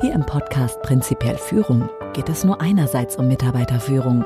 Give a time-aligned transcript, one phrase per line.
[0.00, 4.24] Hier im Podcast Prinzipiell Führung geht es nur einerseits um Mitarbeiterführung.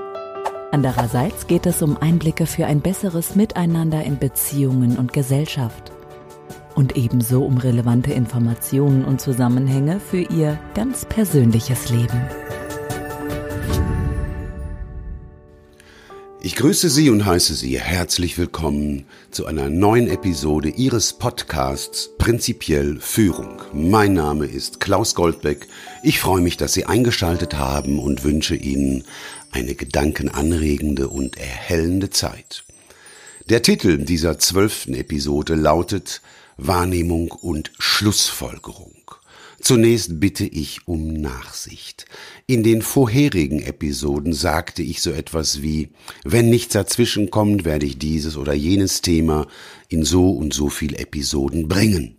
[0.71, 5.91] Andererseits geht es um Einblicke für ein besseres Miteinander in Beziehungen und Gesellschaft.
[6.75, 12.21] Und ebenso um relevante Informationen und Zusammenhänge für Ihr ganz persönliches Leben.
[16.45, 22.99] Ich grüße Sie und heiße Sie herzlich willkommen zu einer neuen Episode Ihres Podcasts Prinzipiell
[22.99, 23.63] Führung.
[23.73, 25.69] Mein Name ist Klaus Goldbeck.
[26.03, 29.05] Ich freue mich, dass Sie eingeschaltet haben und wünsche Ihnen
[29.53, 32.65] eine gedankenanregende und erhellende Zeit.
[33.49, 36.23] Der Titel dieser zwölften Episode lautet
[36.57, 38.97] Wahrnehmung und Schlussfolgerung.
[39.63, 42.07] Zunächst bitte ich um Nachsicht.
[42.49, 45.91] In den vorherigen Episoden sagte ich so etwas wie,
[46.25, 49.47] wenn nichts dazwischen kommt, werde ich dieses oder jenes Thema
[49.89, 52.17] in so und so viel Episoden bringen.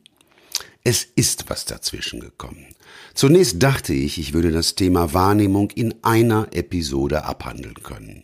[0.85, 2.65] Es ist was dazwischen gekommen.
[3.13, 8.23] Zunächst dachte ich, ich würde das Thema Wahrnehmung in einer Episode abhandeln können.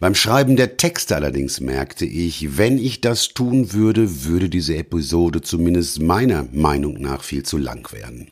[0.00, 5.40] Beim Schreiben der Texte allerdings merkte ich, wenn ich das tun würde, würde diese Episode
[5.40, 8.30] zumindest meiner Meinung nach viel zu lang werden.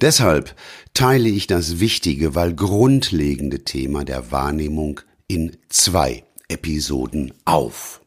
[0.00, 0.56] Deshalb
[0.92, 8.00] teile ich das wichtige, weil grundlegende Thema der Wahrnehmung in zwei Episoden auf.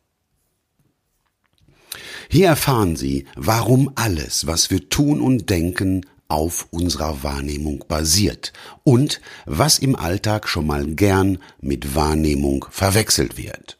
[2.29, 9.21] Hier erfahren Sie, warum alles, was wir tun und denken, auf unserer Wahrnehmung basiert und
[9.45, 13.77] was im Alltag schon mal gern mit Wahrnehmung verwechselt wird.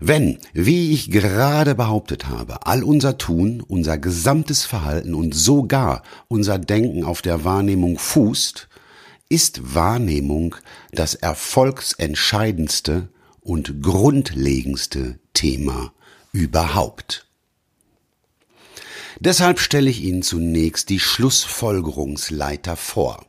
[0.00, 6.58] Wenn, wie ich gerade behauptet habe, all unser Tun, unser gesamtes Verhalten und sogar unser
[6.58, 8.68] Denken auf der Wahrnehmung fußt,
[9.28, 10.54] ist Wahrnehmung
[10.92, 13.08] das erfolgsentscheidendste
[13.40, 15.92] und grundlegendste Thema
[16.32, 17.27] überhaupt.
[19.20, 23.26] Deshalb stelle ich Ihnen zunächst die Schlussfolgerungsleiter vor.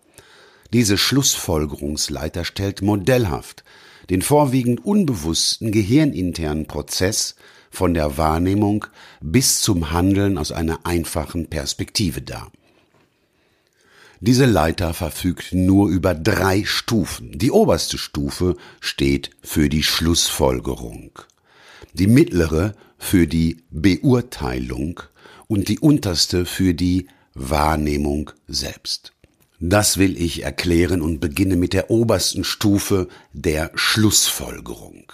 [0.71, 3.63] Diese Schlussfolgerungsleiter stellt modellhaft
[4.09, 7.35] den vorwiegend unbewussten gehirninternen Prozess
[7.69, 8.85] von der Wahrnehmung
[9.21, 12.51] bis zum Handeln aus einer einfachen Perspektive dar.
[14.19, 17.37] Diese Leiter verfügt nur über drei Stufen.
[17.37, 21.11] Die oberste Stufe steht für die Schlussfolgerung,
[21.93, 25.01] die mittlere für die Beurteilung
[25.49, 29.11] und die unterste für die Wahrnehmung selbst.
[29.59, 35.11] Das will ich erklären und beginne mit der obersten Stufe der Schlussfolgerung.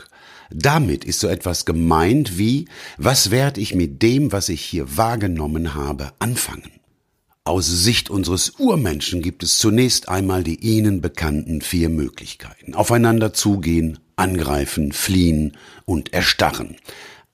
[0.51, 5.73] Damit ist so etwas gemeint wie, was werde ich mit dem, was ich hier wahrgenommen
[5.73, 6.69] habe, anfangen?
[7.44, 12.73] Aus Sicht unseres Urmenschen gibt es zunächst einmal die ihnen bekannten vier Möglichkeiten.
[12.75, 16.75] Aufeinander zugehen, angreifen, fliehen und erstarren.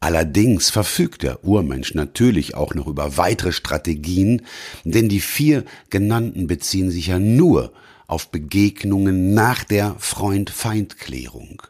[0.03, 4.41] Allerdings verfügt der Urmensch natürlich auch noch über weitere Strategien,
[4.83, 7.71] denn die vier genannten beziehen sich ja nur
[8.07, 11.61] auf Begegnungen nach der Freund-Feind-Klärung.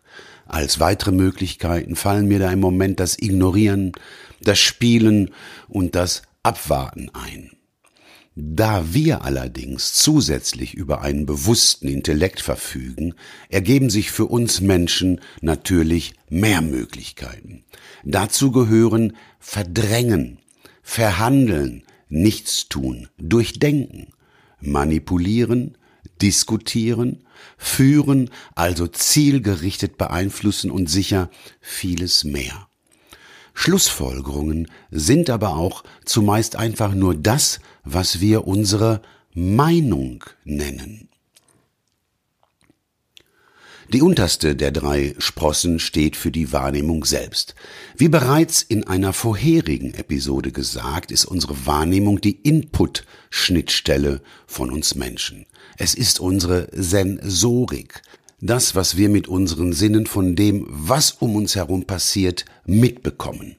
[0.46, 3.92] Als weitere Möglichkeiten fallen mir da im Moment das Ignorieren,
[4.42, 5.32] das Spielen
[5.68, 7.52] und das Abwarten ein.
[8.36, 13.14] Da wir allerdings zusätzlich über einen bewussten Intellekt verfügen,
[13.50, 17.66] ergeben sich für uns Menschen natürlich mehr Möglichkeiten.
[18.06, 20.40] Dazu gehören Verdrängen,
[20.82, 24.14] Verhandeln, Nichtstun, Durchdenken,
[24.62, 25.78] Manipulieren,
[26.22, 27.26] Diskutieren,
[27.58, 32.71] Führen, also zielgerichtet beeinflussen und sicher vieles mehr.
[33.54, 39.02] Schlussfolgerungen sind aber auch zumeist einfach nur das, was wir unsere
[39.34, 41.10] Meinung nennen.
[43.94, 47.56] Die unterste der drei Sprossen steht für die Wahrnehmung selbst.
[47.98, 55.46] Wie bereits in einer vorherigen Episode gesagt, ist unsere Wahrnehmung die Input-Schnittstelle von uns Menschen.
[55.78, 58.02] Es ist unsere Sensorik,
[58.42, 63.56] das, was wir mit unseren Sinnen von dem, was um uns herum passiert, mitbekommen.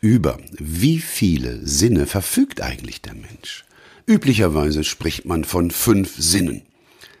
[0.00, 3.66] Über wie viele Sinne verfügt eigentlich der Mensch?
[4.06, 6.62] Üblicherweise spricht man von fünf Sinnen.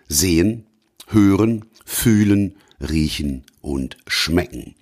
[0.08, 0.64] Sehen,
[1.08, 4.74] hören, fühlen, riechen und schmecken.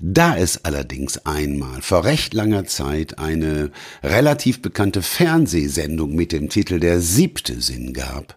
[0.00, 3.70] Da es allerdings einmal vor recht langer Zeit eine
[4.02, 8.36] relativ bekannte Fernsehsendung mit dem Titel Der siebte Sinn gab,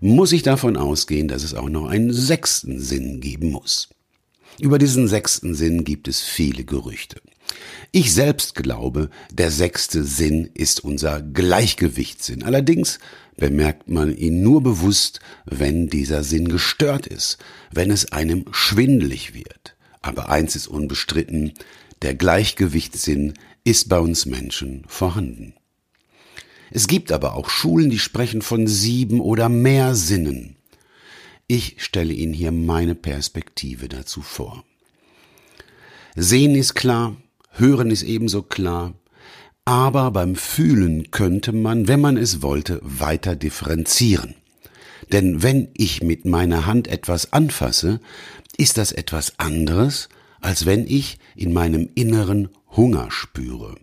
[0.00, 3.88] muss ich davon ausgehen, dass es auch noch einen sechsten Sinn geben muss.
[4.58, 7.20] Über diesen sechsten Sinn gibt es viele Gerüchte.
[7.92, 12.42] Ich selbst glaube, der sechste Sinn ist unser Gleichgewichtssinn.
[12.42, 12.98] Allerdings
[13.36, 17.38] bemerkt man ihn nur bewusst, wenn dieser Sinn gestört ist,
[17.70, 19.76] wenn es einem schwindelig wird.
[20.02, 21.52] Aber eins ist unbestritten,
[22.02, 23.34] der Gleichgewichtssinn
[23.64, 25.54] ist bei uns Menschen vorhanden.
[26.70, 30.56] Es gibt aber auch Schulen, die sprechen von sieben oder mehr Sinnen.
[31.46, 34.64] Ich stelle Ihnen hier meine Perspektive dazu vor.
[36.16, 37.16] Sehen ist klar,
[37.50, 38.94] hören ist ebenso klar,
[39.64, 44.34] aber beim Fühlen könnte man, wenn man es wollte, weiter differenzieren.
[45.12, 48.00] Denn wenn ich mit meiner Hand etwas anfasse,
[48.56, 50.08] ist das etwas anderes,
[50.40, 53.76] als wenn ich in meinem Inneren Hunger spüre.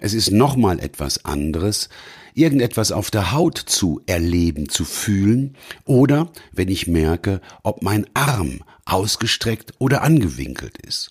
[0.00, 1.90] Es ist nochmal etwas anderes,
[2.34, 8.60] irgendetwas auf der Haut zu erleben, zu fühlen, oder wenn ich merke, ob mein Arm
[8.86, 11.10] ausgestreckt oder angewinkelt ist.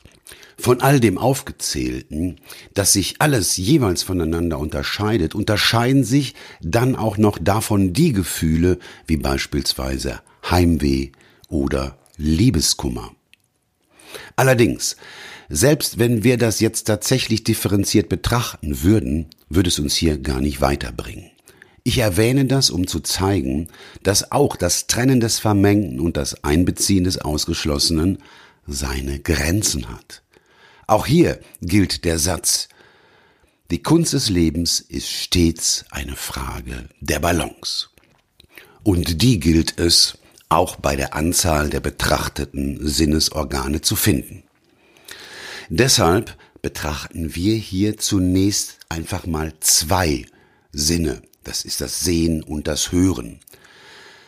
[0.57, 2.41] Von all dem Aufgezählten,
[2.73, 9.17] dass sich alles jeweils voneinander unterscheidet, unterscheiden sich dann auch noch davon die Gefühle, wie
[9.17, 10.19] beispielsweise
[10.49, 11.11] Heimweh
[11.47, 13.11] oder Liebeskummer.
[14.35, 14.97] Allerdings,
[15.49, 20.61] selbst wenn wir das jetzt tatsächlich differenziert betrachten würden, würde es uns hier gar nicht
[20.61, 21.31] weiterbringen.
[21.83, 23.67] Ich erwähne das, um zu zeigen,
[24.03, 28.19] dass auch das Trennen des Vermengten und das Einbeziehen des Ausgeschlossenen
[28.67, 30.21] seine Grenzen hat.
[30.85, 32.69] Auch hier gilt der Satz,
[33.71, 37.89] die Kunst des Lebens ist stets eine Frage der Balance.
[38.83, 40.17] Und die gilt es
[40.49, 44.43] auch bei der Anzahl der betrachteten Sinnesorgane zu finden.
[45.69, 50.25] Deshalb betrachten wir hier zunächst einfach mal zwei
[50.71, 51.21] Sinne.
[51.43, 53.39] Das ist das Sehen und das Hören.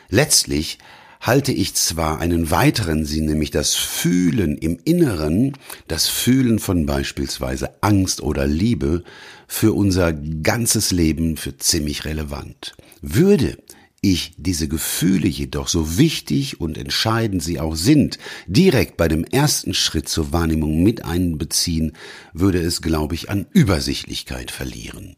[0.09, 0.77] Letztlich
[1.19, 5.53] halte ich zwar einen weiteren Sinn, nämlich das Fühlen im Inneren,
[5.87, 9.03] das Fühlen von beispielsweise Angst oder Liebe,
[9.47, 12.75] für unser ganzes Leben für ziemlich relevant.
[13.01, 13.57] Würde
[14.01, 18.17] ich diese Gefühle jedoch, so wichtig und entscheidend sie auch sind,
[18.47, 21.93] direkt bei dem ersten Schritt zur Wahrnehmung mit einbeziehen,
[22.33, 25.15] würde es, glaube ich, an Übersichtlichkeit verlieren.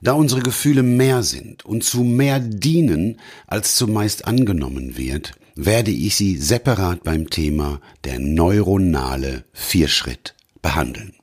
[0.00, 6.14] Da unsere Gefühle mehr sind und zu mehr dienen, als zumeist angenommen wird, werde ich
[6.14, 11.14] sie separat beim Thema der neuronale Vierschritt behandeln.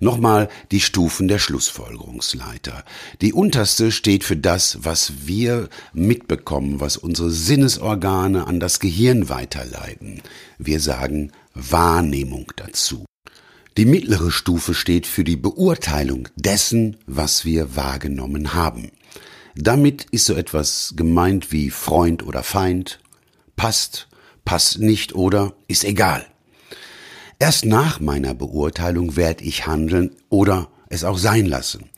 [0.00, 2.84] Nochmal die Stufen der Schlussfolgerungsleiter.
[3.20, 10.22] Die unterste steht für das, was wir mitbekommen, was unsere Sinnesorgane an das Gehirn weiterleiten.
[10.58, 13.04] Wir sagen Wahrnehmung dazu.
[13.76, 18.92] Die mittlere Stufe steht für die Beurteilung dessen, was wir wahrgenommen haben.
[19.56, 23.00] Damit ist so etwas gemeint wie Freund oder Feind,
[23.56, 24.08] passt,
[24.44, 26.26] passt nicht oder ist egal.
[27.38, 31.90] Erst nach meiner Beurteilung werde ich handeln oder es auch sein lassen.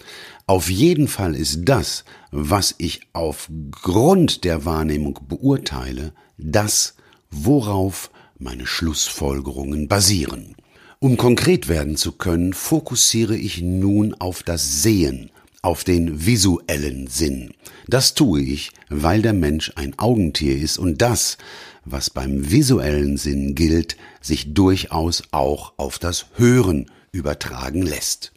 [0.47, 6.95] Auf jeden Fall ist das, was ich aufgrund der Wahrnehmung beurteile, das,
[7.31, 10.55] worauf meine Schlussfolgerungen basieren.
[10.99, 15.31] Um konkret werden zu können, fokussiere ich nun auf das Sehen,
[15.63, 17.53] auf den visuellen Sinn.
[17.89, 21.39] Das tue ich, weil der Mensch ein Augentier ist und das,
[21.87, 28.33] was beim visuellen Sinn gilt, sich durchaus auch auf das Hören übertragen lässt.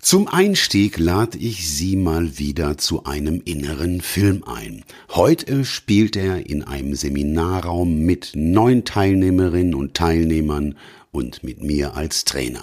[0.00, 4.84] Zum Einstieg lade ich Sie mal wieder zu einem inneren Film ein.
[5.10, 10.76] Heute spielt er in einem Seminarraum mit neun Teilnehmerinnen und Teilnehmern
[11.10, 12.62] und mit mir als Trainer.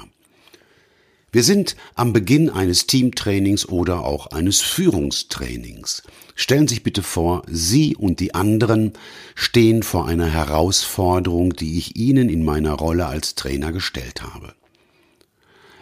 [1.34, 6.04] Wir sind am Beginn eines Teamtrainings oder auch eines Führungstrainings.
[6.36, 8.94] Stellen Sie sich bitte vor, Sie und die anderen
[9.34, 14.54] stehen vor einer Herausforderung, die ich Ihnen in meiner Rolle als Trainer gestellt habe.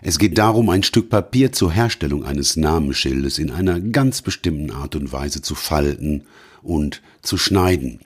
[0.02, 4.96] Es geht darum, ein Stück Papier zur Herstellung eines Namensschildes in einer ganz bestimmten Art
[4.96, 6.24] und Weise zu falten
[6.64, 8.00] und zu schneiden.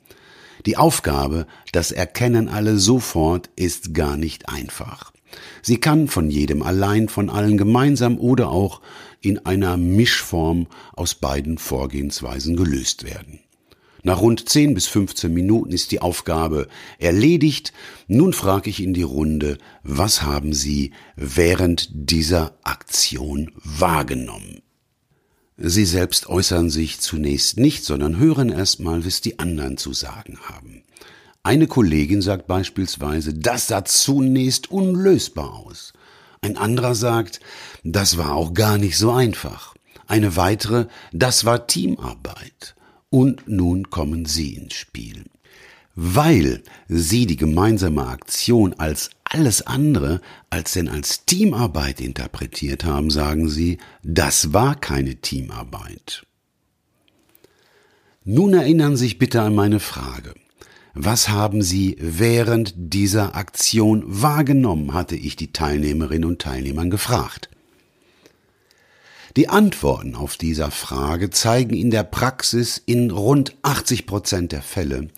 [0.66, 5.14] Die Aufgabe, das erkennen alle sofort, ist gar nicht einfach.
[5.62, 8.82] Sie kann von jedem allein, von allen gemeinsam oder auch
[9.22, 13.40] in einer Mischform aus beiden Vorgehensweisen gelöst werden.
[14.06, 16.68] Nach rund 10 bis 15 Minuten ist die Aufgabe
[17.00, 17.74] erledigt.
[18.08, 24.62] Nun frage ich in die Runde, was haben Sie während dieser Aktion wahrgenommen?
[25.58, 30.84] Sie selbst äußern sich zunächst nicht, sondern hören erstmal, was die anderen zu sagen haben.
[31.46, 35.94] Eine Kollegin sagt beispielsweise, das sah zunächst unlösbar aus.
[36.42, 37.40] Ein anderer sagt,
[37.84, 39.76] das war auch gar nicht so einfach.
[40.08, 42.76] Eine weitere, das war Teamarbeit.
[43.12, 45.26] Und nun kommen Sie ins Spiel.
[45.94, 53.50] Weil Sie die gemeinsame Aktion als alles andere als denn als Teamarbeit interpretiert haben, sagen
[53.50, 56.26] Sie, das war keine Teamarbeit.
[58.24, 60.34] Nun erinnern Sie sich bitte an meine Frage.
[60.98, 67.50] Was haben Sie während dieser Aktion wahrgenommen, hatte ich die Teilnehmerinnen und Teilnehmern gefragt.
[69.36, 75.10] Die Antworten auf dieser Frage zeigen in der Praxis in rund 80 Prozent der Fälle,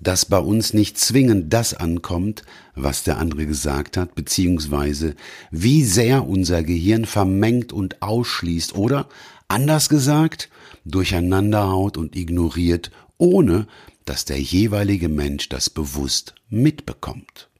[0.00, 2.42] dass bei uns nicht zwingend das ankommt,
[2.74, 5.14] was der andere gesagt hat, beziehungsweise
[5.50, 9.06] wie sehr unser Gehirn vermengt und ausschließt oder,
[9.48, 10.48] anders gesagt,
[10.86, 13.66] durcheinanderhaut und ignoriert, ohne
[14.06, 17.50] dass der jeweilige Mensch das bewusst mitbekommt.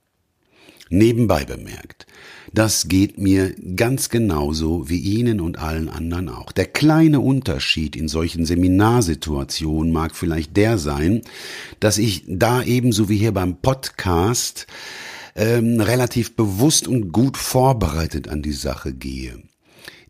[0.88, 2.06] Nebenbei bemerkt,
[2.52, 6.52] das geht mir ganz genauso wie Ihnen und allen anderen auch.
[6.52, 11.22] Der kleine Unterschied in solchen Seminarsituationen mag vielleicht der sein,
[11.80, 14.68] dass ich da ebenso wie hier beim Podcast
[15.34, 19.42] ähm, relativ bewusst und gut vorbereitet an die Sache gehe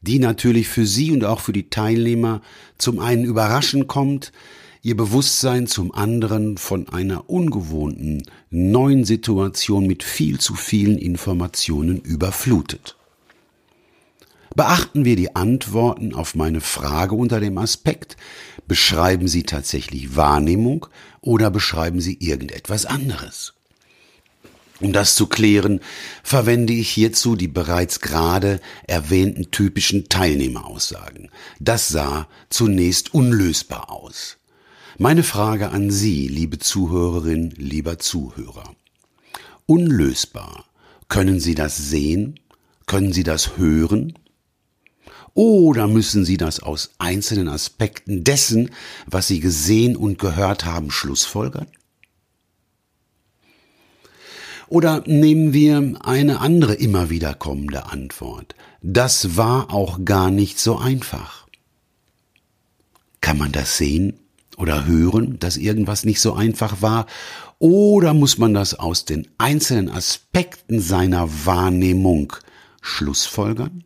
[0.03, 2.41] die natürlich für Sie und auch für die Teilnehmer
[2.79, 4.33] zum einen überraschend kommt,
[4.87, 12.95] ihr Bewusstsein zum anderen von einer ungewohnten neuen Situation mit viel zu vielen Informationen überflutet.
[14.55, 18.17] Beachten wir die Antworten auf meine Frage unter dem Aspekt,
[18.69, 20.87] beschreiben Sie tatsächlich Wahrnehmung
[21.21, 23.55] oder beschreiben Sie irgendetwas anderes?
[24.79, 25.81] Um das zu klären,
[26.23, 31.29] verwende ich hierzu die bereits gerade erwähnten typischen Teilnehmeraussagen.
[31.59, 34.39] Das sah zunächst unlösbar aus.
[34.99, 38.75] Meine Frage an Sie, liebe Zuhörerin, lieber Zuhörer.
[39.67, 40.65] Unlösbar.
[41.09, 42.41] Können Sie das sehen?
[42.87, 44.19] Können Sie das hören?
[45.35, 48.71] Oder müssen Sie das aus einzelnen Aspekten dessen,
[49.05, 51.67] was Sie gesehen und gehört haben, schlussfolgern?
[54.69, 58.55] Oder nehmen wir eine andere immer wieder kommende Antwort.
[58.81, 61.47] Das war auch gar nicht so einfach.
[63.21, 64.21] Kann man das sehen?
[64.57, 67.07] Oder hören, dass irgendwas nicht so einfach war?
[67.59, 72.33] Oder muss man das aus den einzelnen Aspekten seiner Wahrnehmung
[72.81, 73.85] schlussfolgern?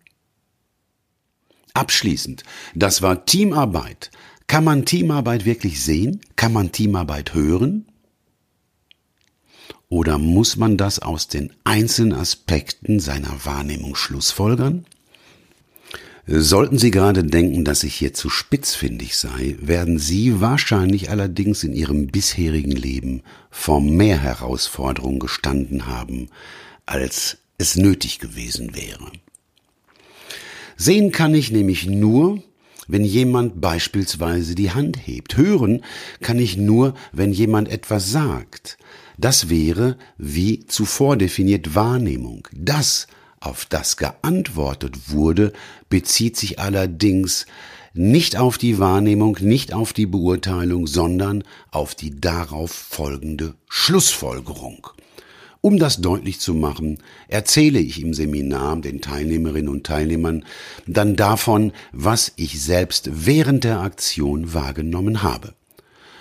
[1.75, 2.43] Abschließend,
[2.75, 4.11] das war Teamarbeit.
[4.47, 6.21] Kann man Teamarbeit wirklich sehen?
[6.35, 7.87] Kann man Teamarbeit hören?
[9.89, 14.87] Oder muss man das aus den einzelnen Aspekten seiner Wahrnehmung schlussfolgern?
[16.27, 21.73] Sollten Sie gerade denken, dass ich hier zu spitzfindig sei, werden Sie wahrscheinlich allerdings in
[21.73, 26.29] Ihrem bisherigen Leben vor mehr Herausforderungen gestanden haben,
[26.87, 29.11] als es nötig gewesen wäre.
[30.77, 32.43] Sehen kann ich nämlich nur,
[32.89, 35.37] wenn jemand beispielsweise die Hand hebt.
[35.37, 35.83] Hören
[36.21, 38.79] kann ich nur, wenn jemand etwas sagt.
[39.19, 42.49] Das wäre, wie zuvor definiert, Wahrnehmung.
[42.53, 43.07] Das
[43.41, 45.53] auf das geantwortet wurde,
[45.89, 47.47] bezieht sich allerdings
[47.93, 54.89] nicht auf die Wahrnehmung, nicht auf die Beurteilung, sondern auf die darauf folgende Schlussfolgerung.
[55.63, 60.45] Um das deutlich zu machen, erzähle ich im Seminar den Teilnehmerinnen und Teilnehmern
[60.87, 65.55] dann davon, was ich selbst während der Aktion wahrgenommen habe.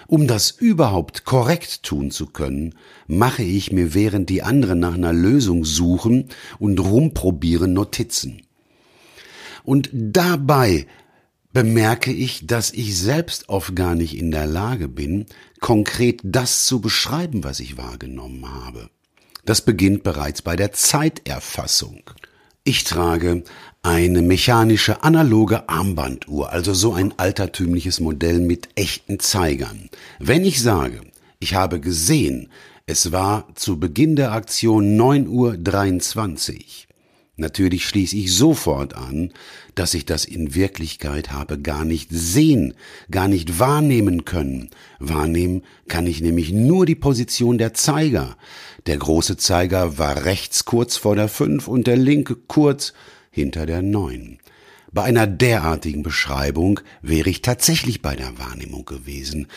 [0.10, 2.74] Um das überhaupt korrekt tun zu können,
[3.06, 8.42] mache ich mir während die anderen nach einer Lösung suchen und rumprobieren Notizen.
[9.64, 10.88] Und dabei
[11.54, 15.28] bemerke ich, dass ich selbst oft gar nicht in der Lage bin,
[15.60, 18.90] konkret das zu beschreiben, was ich wahrgenommen habe.
[19.46, 22.02] Das beginnt bereits bei der Zeiterfassung.
[22.64, 23.44] Ich trage
[23.82, 29.90] eine mechanische analoge Armbanduhr, also so ein altertümliches Modell mit echten Zeigern.
[30.20, 31.02] Wenn ich sage,
[31.40, 32.50] ich habe gesehen,
[32.86, 36.90] es war zu Beginn der Aktion 9 Uhr 23,
[37.40, 39.32] Natürlich schließe ich sofort an,
[39.74, 42.74] dass ich das in Wirklichkeit habe gar nicht sehen,
[43.10, 44.70] gar nicht wahrnehmen können.
[45.00, 48.36] Wahrnehmen kann ich nämlich nur die Position der Zeiger.
[48.88, 52.94] Der große Zeiger war rechts kurz vor der 5 und der linke kurz
[53.32, 54.40] hinter der 9.
[54.92, 59.48] Bei einer derartigen Beschreibung wäre ich tatsächlich bei der Wahrnehmung gewesen.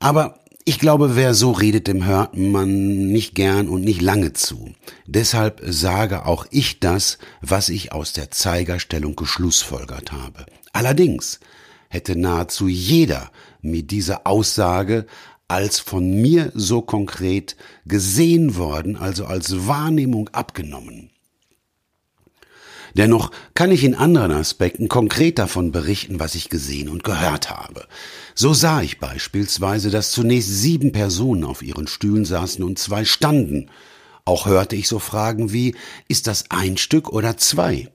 [0.00, 4.74] Aber ich glaube, wer so redet, dem hört man nicht gern und nicht lange zu.
[5.06, 10.44] Deshalb sage auch ich das, was ich aus der Zeigerstellung geschlussfolgert habe.
[10.72, 11.40] Allerdings
[11.88, 13.30] hätte nahezu jeder
[13.62, 15.06] mit dieser Aussage
[15.48, 21.10] als von mir so konkret gesehen worden, also als Wahrnehmung abgenommen.
[22.94, 27.86] Dennoch kann ich in anderen Aspekten konkret davon berichten, was ich gesehen und gehört habe.
[28.34, 33.70] So sah ich beispielsweise, dass zunächst sieben Personen auf ihren Stühlen saßen und zwei standen.
[34.24, 35.74] Auch hörte ich so Fragen wie,
[36.06, 37.88] ist das ein Stück oder zwei?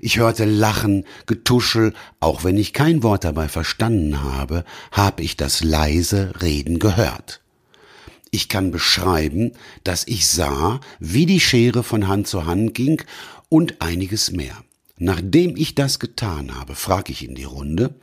[0.00, 5.64] Ich hörte Lachen, Getuschel, auch wenn ich kein Wort dabei verstanden habe, habe ich das
[5.64, 7.40] leise Reden gehört.
[8.30, 9.52] Ich kann beschreiben,
[9.84, 13.02] dass ich sah, wie die Schere von Hand zu Hand ging
[13.48, 14.56] und einiges mehr.
[14.98, 17.94] Nachdem ich das getan habe, frage ich in die Runde,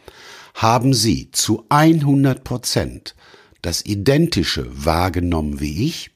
[0.54, 3.16] haben Sie zu 100 Prozent
[3.62, 6.12] das Identische wahrgenommen wie ich?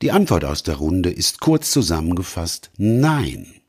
[0.00, 3.60] Die Antwort aus der Runde ist kurz zusammengefasst Nein.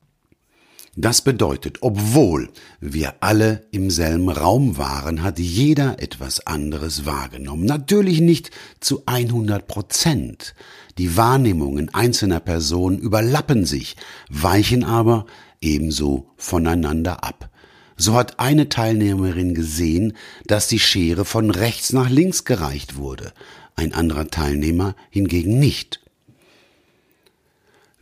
[0.97, 2.49] Das bedeutet, obwohl
[2.79, 7.65] wir alle im selben Raum waren, hat jeder etwas anderes wahrgenommen.
[7.65, 10.55] Natürlich nicht zu 100 Prozent.
[10.97, 13.97] Die Wahrnehmungen einzelner Personen überlappen sich,
[14.29, 15.25] weichen aber
[15.59, 17.49] ebenso voneinander ab.
[17.97, 20.13] So hat eine Teilnehmerin gesehen,
[20.45, 23.33] dass die Schere von rechts nach links gereicht wurde,
[23.75, 26.04] ein anderer Teilnehmer hingegen nicht.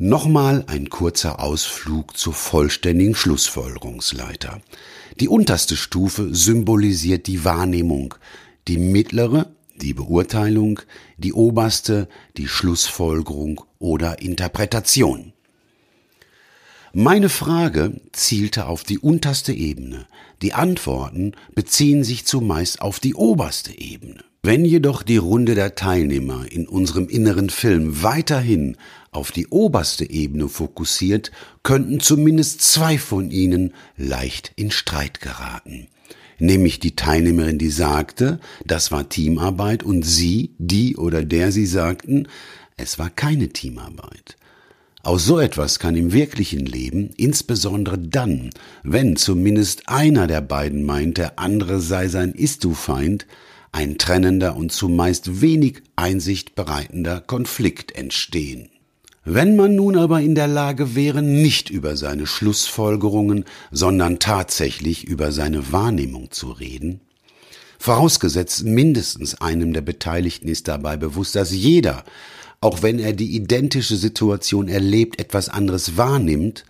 [0.05, 4.62] Nochmal ein kurzer Ausflug zur vollständigen Schlussfolgerungsleiter.
[5.22, 8.13] Die unterste Stufe symbolisiert die Wahrnehmung,
[8.67, 10.81] die mittlere die Beurteilung,
[11.17, 15.31] die oberste die Schlussfolgerung oder Interpretation.
[16.91, 20.05] Meine Frage zielte auf die unterste Ebene,
[20.41, 24.25] die Antworten beziehen sich zumeist auf die oberste Ebene.
[24.45, 28.75] Wenn jedoch die Runde der Teilnehmer in unserem inneren Film weiterhin
[29.12, 31.31] auf die oberste Ebene fokussiert,
[31.63, 35.88] könnten zumindest zwei von ihnen leicht in Streit geraten.
[36.39, 42.27] Nämlich die Teilnehmerin, die sagte, das war Teamarbeit und sie, die oder der sie sagten,
[42.75, 44.35] es war keine Teamarbeit.
[45.03, 48.50] Aus so etwas kann im wirklichen Leben, insbesondere dann,
[48.83, 53.25] wenn zumindest einer der beiden meint, der andere sei sein Ist-Du-Feind,
[53.73, 58.69] ein trennender und zumeist wenig Einsicht bereitender Konflikt entstehen.
[59.25, 65.31] Wenn man nun aber in der Lage wäre, nicht über seine Schlussfolgerungen, sondern tatsächlich über
[65.31, 67.01] seine Wahrnehmung zu reden,
[67.79, 72.03] vorausgesetzt mindestens einem der Beteiligten ist dabei bewusst, dass jeder,
[72.61, 76.65] auch wenn er die identische Situation erlebt, etwas anderes wahrnimmt,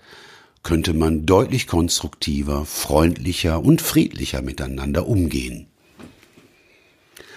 [0.61, 5.67] könnte man deutlich konstruktiver, freundlicher und friedlicher miteinander umgehen.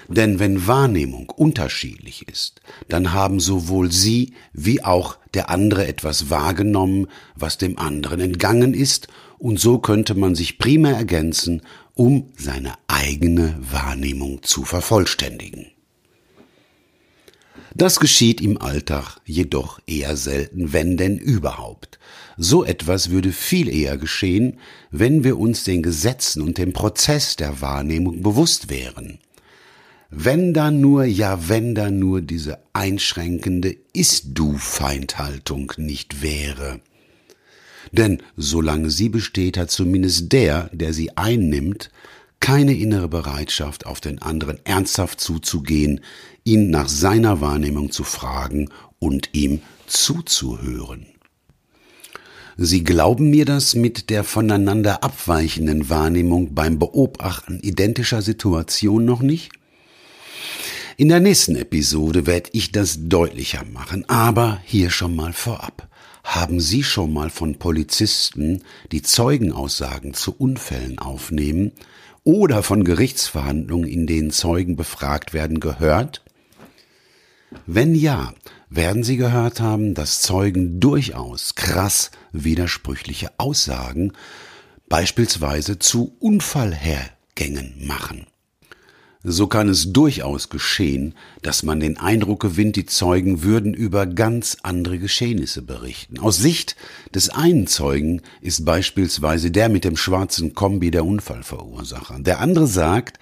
[0.08, 7.08] Denn wenn Wahrnehmung unterschiedlich ist, dann haben sowohl Sie wie auch der andere etwas wahrgenommen,
[7.34, 11.62] was dem anderen entgangen ist, und so könnte man sich primär ergänzen,
[11.94, 15.66] um seine eigene Wahrnehmung zu vervollständigen.
[17.74, 21.98] Das geschieht im Alltag jedoch eher selten, wenn denn überhaupt.
[22.38, 24.58] So etwas würde viel eher geschehen,
[24.90, 29.18] wenn wir uns den Gesetzen und dem Prozess der Wahrnehmung bewusst wären.
[30.10, 36.80] Wenn da nur, ja, wenn da nur diese einschränkende Ist-Du-Feindhaltung nicht wäre.
[37.92, 41.90] Denn solange sie besteht, hat zumindest der, der sie einnimmt,
[42.40, 46.00] keine innere Bereitschaft, auf den anderen ernsthaft zuzugehen,
[46.44, 51.06] ihn nach seiner Wahrnehmung zu fragen und ihm zuzuhören.
[52.58, 59.50] Sie glauben mir das mit der voneinander abweichenden Wahrnehmung beim Beobachten identischer Situationen noch nicht?
[60.96, 65.88] In der nächsten Episode werde ich das deutlicher machen, aber hier schon mal vorab.
[66.24, 71.72] Haben Sie schon mal von Polizisten, die Zeugenaussagen zu Unfällen aufnehmen,
[72.24, 76.22] oder von Gerichtsverhandlungen, in denen Zeugen befragt werden, gehört?
[77.66, 78.34] Wenn ja,
[78.68, 84.12] werden Sie gehört haben, dass Zeugen durchaus krass widersprüchliche Aussagen
[84.88, 88.26] beispielsweise zu Unfallhergängen machen.
[89.28, 94.58] So kann es durchaus geschehen, dass man den Eindruck gewinnt, die Zeugen würden über ganz
[94.62, 96.20] andere Geschehnisse berichten.
[96.20, 96.76] Aus Sicht
[97.12, 102.20] des einen Zeugen ist beispielsweise der mit dem schwarzen Kombi der Unfallverursacher.
[102.20, 103.18] Der andere sagt,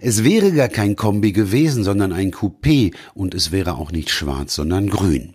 [0.00, 4.56] es wäre gar kein Kombi gewesen, sondern ein Coupé und es wäre auch nicht schwarz,
[4.56, 5.34] sondern grün.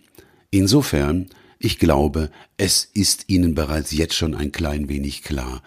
[0.50, 5.62] Insofern, ich glaube, es ist Ihnen bereits jetzt schon ein klein wenig klar.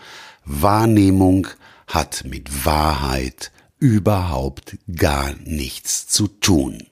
[0.45, 1.47] Wahrnehmung
[1.87, 6.83] hat mit Wahrheit überhaupt gar nichts zu tun.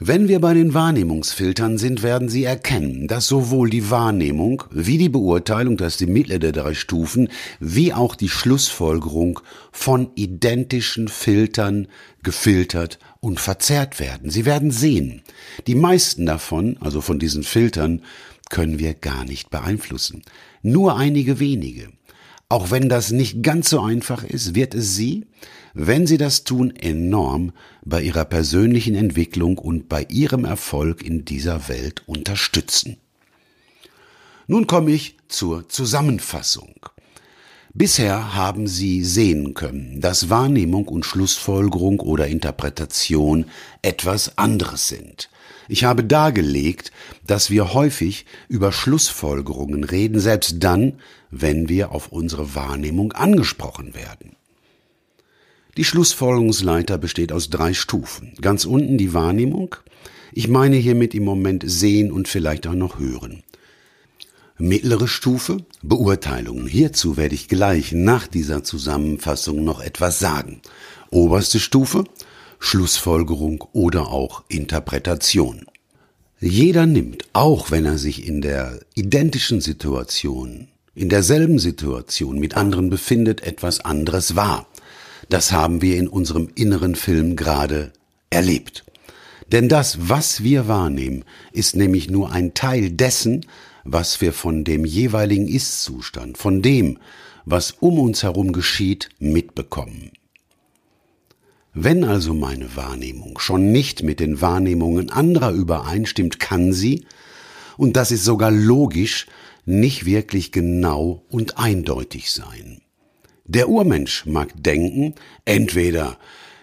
[0.00, 5.08] Wenn wir bei den Wahrnehmungsfiltern sind, werden Sie erkennen, dass sowohl die Wahrnehmung wie die
[5.08, 7.28] Beurteilung, das ist die mittlere der drei Stufen,
[7.60, 11.86] wie auch die Schlussfolgerung von identischen Filtern
[12.24, 14.30] gefiltert und verzerrt werden.
[14.30, 15.22] Sie werden sehen,
[15.68, 18.02] die meisten davon, also von diesen Filtern,
[18.50, 20.22] können wir gar nicht beeinflussen.
[20.62, 21.88] Nur einige wenige.
[22.48, 25.26] Auch wenn das nicht ganz so einfach ist, wird es Sie,
[25.72, 27.52] wenn Sie das tun, enorm
[27.84, 32.98] bei Ihrer persönlichen Entwicklung und bei Ihrem Erfolg in dieser Welt unterstützen.
[34.46, 36.74] Nun komme ich zur Zusammenfassung.
[37.72, 43.46] Bisher haben Sie sehen können, dass Wahrnehmung und Schlussfolgerung oder Interpretation
[43.82, 45.28] etwas anderes sind.
[45.66, 46.92] Ich habe dargelegt,
[47.26, 51.00] dass wir häufig über Schlussfolgerungen reden, selbst dann,
[51.40, 54.36] wenn wir auf unsere Wahrnehmung angesprochen werden.
[55.76, 58.34] Die Schlussfolgerungsleiter besteht aus drei Stufen.
[58.40, 59.74] Ganz unten die Wahrnehmung.
[60.32, 63.42] Ich meine hiermit im Moment sehen und vielleicht auch noch hören.
[64.56, 66.68] Mittlere Stufe Beurteilung.
[66.68, 70.62] Hierzu werde ich gleich nach dieser Zusammenfassung noch etwas sagen.
[71.10, 72.04] Oberste Stufe
[72.60, 75.66] Schlussfolgerung oder auch Interpretation.
[76.40, 82.90] Jeder nimmt, auch wenn er sich in der identischen Situation, in derselben Situation mit anderen
[82.90, 84.66] befindet, etwas anderes wahr.
[85.28, 87.92] Das haben wir in unserem inneren Film gerade
[88.30, 88.84] erlebt.
[89.52, 93.46] Denn das, was wir wahrnehmen, ist nämlich nur ein Teil dessen,
[93.84, 96.98] was wir von dem jeweiligen Ist-Zustand, von dem,
[97.44, 100.12] was um uns herum geschieht, mitbekommen.
[101.74, 107.04] Wenn also meine Wahrnehmung schon nicht mit den Wahrnehmungen anderer übereinstimmt, kann sie,
[107.76, 109.26] und das ist sogar logisch,
[109.64, 112.80] nicht wirklich genau und eindeutig sein.
[113.46, 116.18] Der Urmensch mag denken, entweder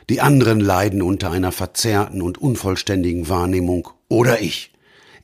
[0.09, 4.71] die anderen leiden unter einer verzerrten und unvollständigen Wahrnehmung oder ich.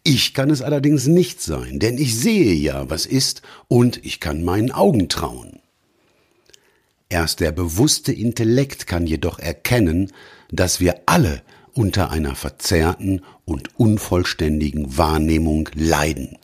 [0.03, 4.43] Ich kann es allerdings nicht sein, denn ich sehe ja, was ist, und ich kann
[4.43, 5.59] meinen Augen trauen.
[7.09, 10.11] Erst der bewusste Intellekt kann jedoch erkennen,
[10.51, 11.41] dass wir alle
[11.73, 16.37] unter einer verzerrten und unvollständigen Wahrnehmung leiden.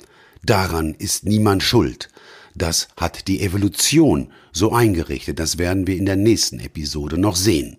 [0.43, 2.09] Daran ist niemand schuld.
[2.55, 7.77] Das hat die Evolution so eingerichtet, das werden wir in der nächsten Episode noch sehen.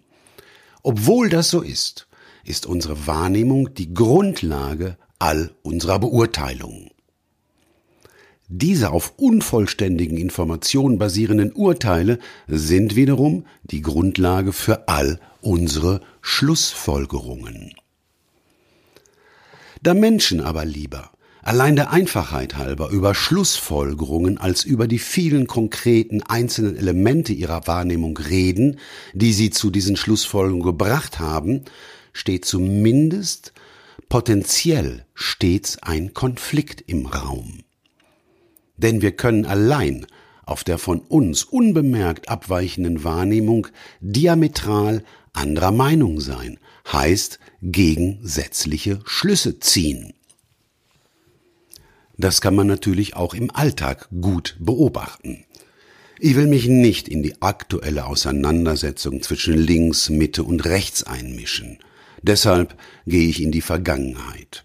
[0.82, 2.08] Obwohl das so ist,
[2.44, 6.90] ist unsere Wahrnehmung die Grundlage all unserer Beurteilungen.
[8.48, 17.74] Diese auf unvollständigen Informationen basierenden Urteile sind wiederum die Grundlage für all unsere Schlussfolgerungen.
[19.82, 21.10] Da Menschen aber lieber
[21.44, 28.16] allein der Einfachheit halber über Schlussfolgerungen als über die vielen konkreten einzelnen Elemente ihrer Wahrnehmung
[28.16, 28.78] reden,
[29.12, 31.64] die sie zu diesen Schlussfolgerungen gebracht haben,
[32.14, 33.52] steht zumindest
[34.08, 37.60] potenziell stets ein Konflikt im Raum.
[38.78, 40.06] Denn wir können allein
[40.46, 43.68] auf der von uns unbemerkt abweichenden Wahrnehmung
[44.00, 45.04] diametral
[45.34, 46.58] anderer Meinung sein,
[46.90, 50.14] heißt gegensätzliche Schlüsse ziehen.
[52.16, 55.44] Das kann man natürlich auch im Alltag gut beobachten.
[56.18, 61.78] Ich will mich nicht in die aktuelle Auseinandersetzung zwischen links, Mitte und rechts einmischen.
[62.22, 64.64] Deshalb gehe ich in die Vergangenheit.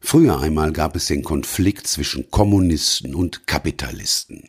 [0.00, 4.48] Früher einmal gab es den Konflikt zwischen Kommunisten und Kapitalisten.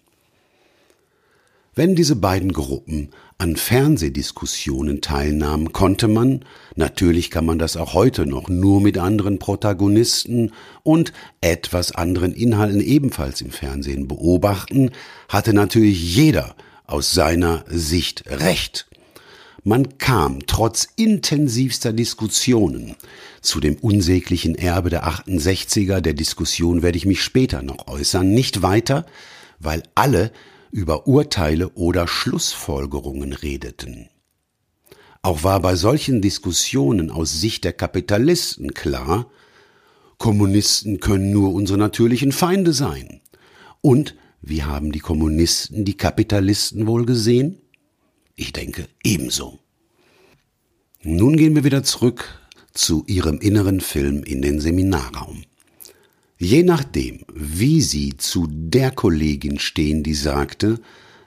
[1.73, 6.43] Wenn diese beiden Gruppen an Fernsehdiskussionen teilnahmen, konnte man,
[6.75, 12.81] natürlich kann man das auch heute noch, nur mit anderen Protagonisten und etwas anderen Inhalten
[12.81, 14.91] ebenfalls im Fernsehen beobachten,
[15.29, 18.87] hatte natürlich jeder aus seiner Sicht Recht.
[19.63, 22.95] Man kam trotz intensivster Diskussionen
[23.41, 28.61] zu dem unsäglichen Erbe der 68er, der Diskussion werde ich mich später noch äußern, nicht
[28.61, 29.05] weiter,
[29.59, 30.31] weil alle
[30.71, 34.09] über Urteile oder Schlussfolgerungen redeten.
[35.21, 39.29] Auch war bei solchen Diskussionen aus Sicht der Kapitalisten klar,
[40.17, 43.21] Kommunisten können nur unsere natürlichen Feinde sein.
[43.81, 47.61] Und wie haben die Kommunisten die Kapitalisten wohl gesehen?
[48.35, 49.59] Ich denke ebenso.
[51.03, 52.41] Nun gehen wir wieder zurück
[52.73, 55.43] zu ihrem inneren Film in den Seminarraum.
[56.39, 60.79] Je nachdem, wie Sie zu der Kollegin stehen, die sagte,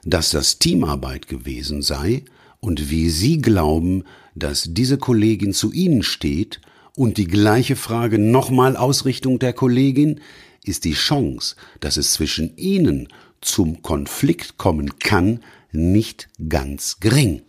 [0.05, 2.25] dass das Teamarbeit gewesen sei,
[2.61, 6.61] und wie Sie glauben, dass diese Kollegin zu Ihnen steht,
[6.95, 10.21] und die gleiche Frage nochmal Ausrichtung der Kollegin,
[10.65, 13.09] ist die Chance, dass es zwischen Ihnen
[13.41, 15.41] zum Konflikt kommen kann,
[15.73, 17.43] nicht ganz gering.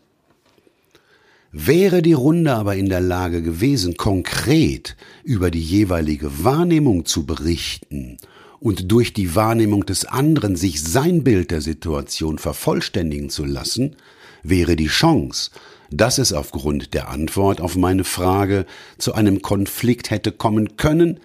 [1.52, 8.18] Wäre die Runde aber in der Lage gewesen, konkret über die jeweilige Wahrnehmung zu berichten
[8.62, 13.98] und durch die Wahrnehmung des anderen sich sein Bild der Situation vervollständigen zu lassen,
[14.44, 15.52] wäre die Chance,
[15.90, 18.66] dass es aufgrund der Antwort auf meine Frage
[18.98, 21.20] zu einem Konflikt hätte kommen können,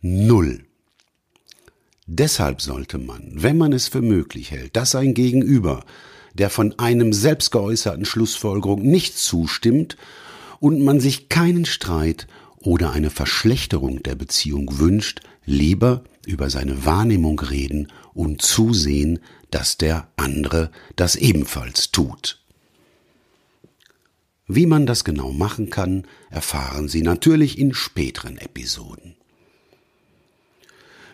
[0.00, 0.64] null.
[2.06, 5.84] Deshalb sollte man, wenn man es für möglich hält, dass ein Gegenüber
[6.34, 9.96] der von einem selbst geäußerten Schlussfolgerung nicht zustimmt
[10.60, 12.26] und man sich keinen Streit
[12.58, 19.20] oder eine Verschlechterung der Beziehung wünscht, lieber über seine Wahrnehmung reden und zusehen,
[19.50, 22.40] dass der andere das ebenfalls tut.
[24.46, 29.16] Wie man das genau machen kann, erfahren Sie natürlich in späteren Episoden.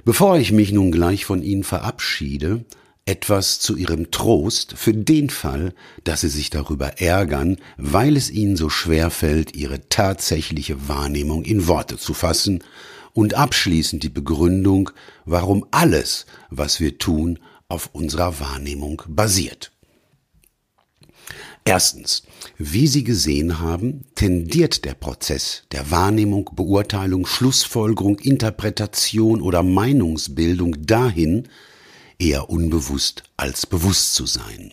[0.05, 2.65] Bevor ich mich nun gleich von Ihnen verabschiede,
[3.11, 8.57] etwas zu Ihrem Trost für den Fall, dass Sie sich darüber ärgern, weil es Ihnen
[8.57, 12.63] so schwer fällt, Ihre tatsächliche Wahrnehmung in Worte zu fassen
[13.13, 14.91] und abschließend die Begründung,
[15.25, 19.73] warum alles, was wir tun, auf unserer Wahrnehmung basiert.
[21.65, 22.23] Erstens,
[22.59, 31.49] wie Sie gesehen haben, tendiert der Prozess der Wahrnehmung, Beurteilung, Schlussfolgerung, Interpretation oder Meinungsbildung dahin,
[32.21, 34.73] eher unbewusst als bewusst zu sein.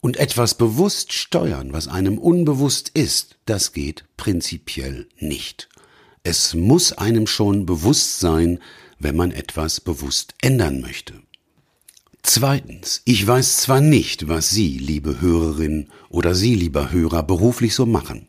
[0.00, 5.68] Und etwas bewusst steuern, was einem unbewusst ist, das geht prinzipiell nicht.
[6.24, 8.58] Es muss einem schon bewusst sein,
[8.98, 11.14] wenn man etwas bewusst ändern möchte.
[12.22, 17.84] Zweitens, ich weiß zwar nicht, was Sie, liebe Hörerin oder Sie, lieber Hörer, beruflich so
[17.84, 18.28] machen,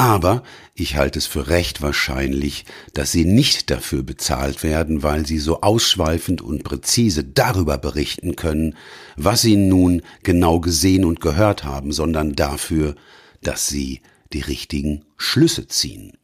[0.00, 5.38] aber ich halte es für recht wahrscheinlich, dass Sie nicht dafür bezahlt werden, weil Sie
[5.38, 8.76] so ausschweifend und präzise darüber berichten können,
[9.18, 12.94] was Sie nun genau gesehen und gehört haben, sondern dafür,
[13.42, 14.00] dass Sie
[14.32, 16.16] die richtigen Schlüsse ziehen.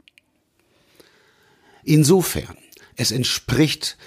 [1.85, 2.57] Insofern,
[2.97, 3.99] es entspricht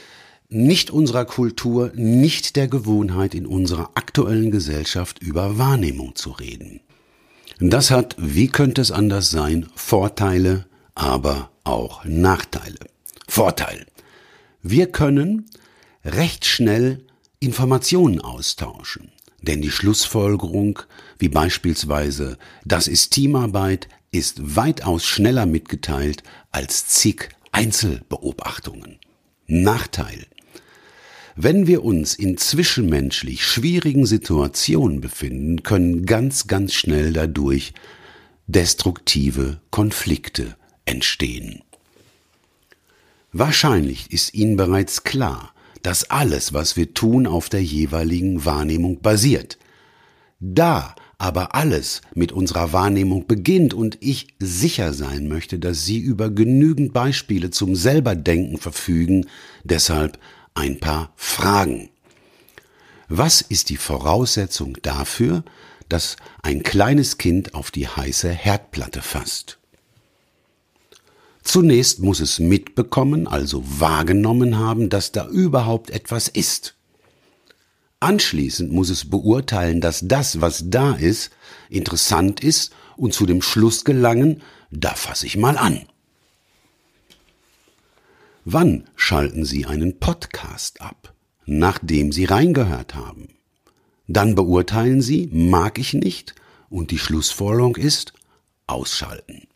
[0.49, 6.81] nicht unserer Kultur, nicht der Gewohnheit in unserer aktuellen Gesellschaft über Wahrnehmung zu reden.
[7.59, 12.79] Das hat, wie könnte es anders sein, Vorteile, aber auch Nachteile.
[13.27, 13.85] Vorteil.
[14.61, 15.49] Wir können
[16.05, 17.05] recht schnell
[17.41, 20.79] Informationen austauschen, denn die Schlussfolgerung,
[21.17, 28.99] wie beispielsweise das ist Teamarbeit, ist weitaus schneller mitgeteilt als zig Einzelbeobachtungen.
[29.47, 30.27] Nachteil.
[31.35, 37.73] Wenn wir uns in zwischenmenschlich schwierigen Situationen befinden, können ganz, ganz schnell dadurch
[38.47, 41.61] destruktive Konflikte entstehen.
[43.31, 49.59] Wahrscheinlich ist Ihnen bereits klar, dass alles, was wir tun, auf der jeweiligen Wahrnehmung basiert.
[50.39, 56.29] Da aber alles mit unserer Wahrnehmung beginnt und ich sicher sein möchte, dass Sie über
[56.29, 59.27] genügend Beispiele zum Selberdenken verfügen,
[59.63, 60.17] deshalb
[60.59, 61.89] ein paar Fragen.
[63.07, 65.43] Was ist die Voraussetzung dafür,
[65.87, 69.57] dass ein kleines Kind auf die heiße Herdplatte fasst?
[71.41, 76.75] Zunächst muss es mitbekommen, also wahrgenommen haben, dass da überhaupt etwas ist.
[78.01, 81.31] Anschließend muss es beurteilen, dass das, was da ist,
[81.69, 85.87] interessant ist und zu dem Schluss gelangen, da fasse ich mal an.
[88.45, 91.13] Wann schalten Sie einen Podcast ab?
[91.45, 93.29] Nachdem Sie reingehört haben.
[94.07, 96.35] Dann beurteilen Sie, mag ich nicht,
[96.69, 98.13] und die Schlussfolgerung ist,
[98.65, 99.47] ausschalten.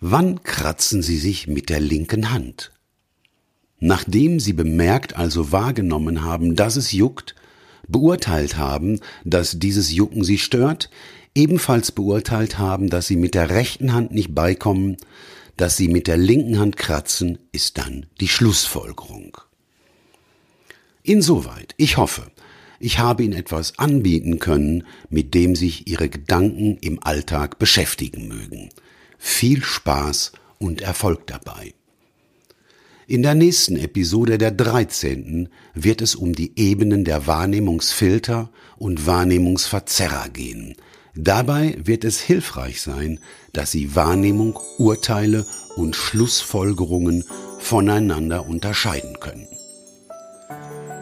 [0.00, 2.72] Wann kratzen Sie sich mit der linken Hand?
[3.78, 7.34] Nachdem Sie bemerkt, also wahrgenommen haben, dass es juckt,
[7.86, 10.90] beurteilt haben, dass dieses Jucken Sie stört,
[11.34, 14.96] ebenfalls beurteilt haben, dass Sie mit der rechten Hand nicht beikommen,
[15.60, 19.36] dass sie mit der linken Hand kratzen, ist dann die Schlussfolgerung.
[21.02, 22.30] Insoweit, ich hoffe,
[22.78, 28.70] ich habe Ihnen etwas anbieten können, mit dem sich Ihre Gedanken im Alltag beschäftigen mögen.
[29.18, 31.74] Viel Spaß und Erfolg dabei.
[33.06, 35.50] In der nächsten Episode der 13.
[35.74, 40.76] wird es um die Ebenen der Wahrnehmungsfilter und Wahrnehmungsverzerrer gehen,
[41.14, 43.20] Dabei wird es hilfreich sein,
[43.52, 45.44] dass Sie Wahrnehmung, Urteile
[45.76, 47.24] und Schlussfolgerungen
[47.58, 49.48] voneinander unterscheiden können.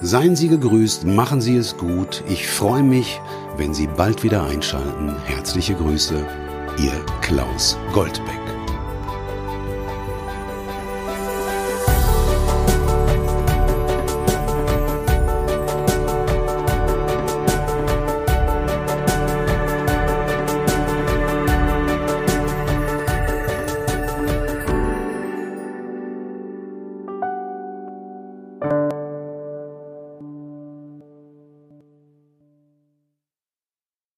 [0.00, 2.22] Seien Sie gegrüßt, machen Sie es gut.
[2.28, 3.20] Ich freue mich,
[3.56, 5.14] wenn Sie bald wieder einschalten.
[5.24, 6.24] Herzliche Grüße,
[6.78, 8.47] Ihr Klaus Goldbeck.